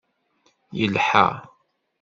Yelḥa. 0.77 1.27